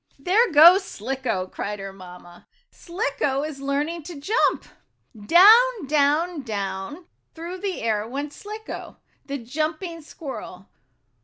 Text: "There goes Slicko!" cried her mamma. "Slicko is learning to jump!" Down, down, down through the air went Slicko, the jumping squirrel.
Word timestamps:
"There 0.17 0.51
goes 0.51 0.83
Slicko!" 0.83 1.45
cried 1.45 1.77
her 1.77 1.93
mamma. 1.93 2.47
"Slicko 2.71 3.43
is 3.43 3.59
learning 3.61 4.01
to 4.05 4.19
jump!" 4.19 4.65
Down, 5.27 5.85
down, 5.85 6.41
down 6.41 7.05
through 7.35 7.59
the 7.59 7.83
air 7.83 8.07
went 8.07 8.33
Slicko, 8.33 8.97
the 9.27 9.37
jumping 9.37 10.01
squirrel. 10.01 10.69